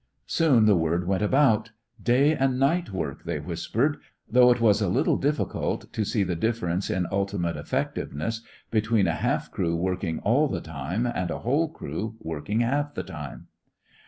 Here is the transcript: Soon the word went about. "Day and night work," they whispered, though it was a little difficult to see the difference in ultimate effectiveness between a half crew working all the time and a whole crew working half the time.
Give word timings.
Soon 0.25 0.65
the 0.65 0.75
word 0.75 1.05
went 1.05 1.21
about. 1.21 1.73
"Day 2.01 2.35
and 2.35 2.57
night 2.57 2.89
work," 2.89 3.23
they 3.23 3.39
whispered, 3.39 3.97
though 4.27 4.49
it 4.49 4.59
was 4.59 4.81
a 4.81 4.87
little 4.89 5.15
difficult 5.15 5.93
to 5.93 6.03
see 6.03 6.23
the 6.23 6.35
difference 6.35 6.89
in 6.89 7.05
ultimate 7.11 7.55
effectiveness 7.55 8.41
between 8.71 9.05
a 9.05 9.11
half 9.13 9.51
crew 9.51 9.75
working 9.75 10.17
all 10.21 10.47
the 10.47 10.59
time 10.59 11.05
and 11.05 11.29
a 11.29 11.41
whole 11.45 11.69
crew 11.69 12.15
working 12.19 12.61
half 12.61 12.95
the 12.95 13.03
time. 13.03 13.45